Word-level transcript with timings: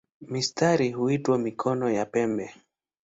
Mistari 0.21 0.91
huitwa 0.91 1.37
"mikono" 1.37 1.91
ya 1.91 2.05
pembe. 2.05 2.53